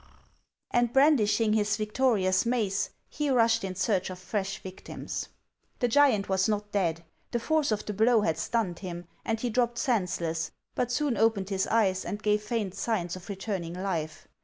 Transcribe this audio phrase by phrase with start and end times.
[0.71, 5.29] and brandishing his victorious mace, he rushed in search of fresh victims.
[5.77, 7.05] The giant was not dead.
[7.29, 11.49] The force of the blow had stunned him, and he dropped senseless, but soon opened
[11.51, 14.27] his eyes, and gave faint signs of returning life.